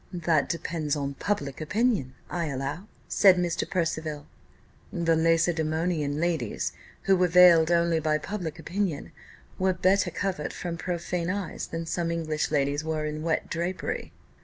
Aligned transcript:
"That 0.13 0.49
depends 0.49 0.95
on 0.95 1.13
public 1.13 1.61
opinion, 1.61 2.15
I 2.27 2.47
allow," 2.47 2.87
said 3.07 3.37
Mr. 3.37 3.69
Percival. 3.69 4.25
"The 4.91 5.15
Lacedaemonian 5.15 6.19
ladies, 6.19 6.71
who 7.03 7.15
were 7.15 7.27
veiled 7.27 7.69
only 7.69 7.99
by 7.99 8.17
public 8.17 8.57
opinion, 8.57 9.11
were 9.59 9.73
better 9.73 10.09
covered 10.09 10.53
from 10.53 10.75
profane 10.75 11.29
eyes 11.29 11.67
than 11.67 11.85
some 11.85 12.09
English 12.09 12.49
ladies 12.49 12.83
are 12.83 13.05
in 13.05 13.21
wet 13.21 13.47
drapery." 13.47 14.11